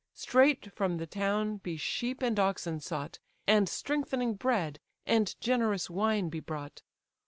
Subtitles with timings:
[0.15, 6.29] Straight from the town be sheep and oxen sought, And strengthening bread and generous wine
[6.29, 6.81] be brought.